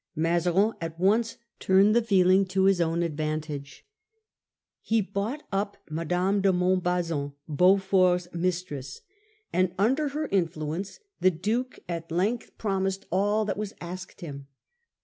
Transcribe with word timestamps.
Mazarin 0.15 0.73
at 0.81 0.99
once 0.99 1.37
turned 1.59 1.95
the 1.95 2.01
feeling 2.01 2.43
to 2.47 2.63
his 2.63 2.81
own 2.81 3.03
advantage. 3.03 3.85
He 4.81 4.99
bought 4.99 5.43
up 5.51 5.77
Mme. 5.91 6.41
de 6.41 6.51
Montbazon, 6.51 7.33
Beaufort's 7.47 8.27
mistress, 8.33 9.01
and 9.53 9.75
under 9.77 10.07
her 10.07 10.25
influence 10.29 10.99
the 11.19 11.29
Duke 11.29 11.77
at 11.87 12.09
length 12.11 12.57
promised 12.57 13.05
all 13.11 13.45
> 13.45 13.45
that 13.45 13.57
was 13.57 13.75
asked 13.79 14.21
him. 14.21 14.47